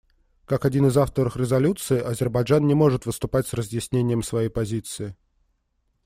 Как 0.47 0.65
один 0.65 0.87
из 0.87 0.97
авторов 0.97 1.37
резолюции 1.37 1.99
Азербайджан 2.01 2.65
не 2.65 2.73
может 2.73 3.05
выступать 3.05 3.45
с 3.45 3.53
разъяснением 3.53 4.23
своей 4.23 4.49
позиции. 4.49 5.15